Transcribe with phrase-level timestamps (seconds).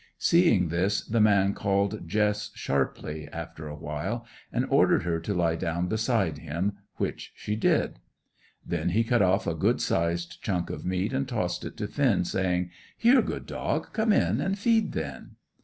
[0.17, 5.55] Seeing this, the man called Jess sharply, after a while, and ordered her to lie
[5.55, 7.99] down beside him, which she did.
[8.65, 12.25] Then he cut off a good sized chunk of meat and tossed it to Finn,
[12.25, 15.35] saying, "Here, good dog; come in and feed then!"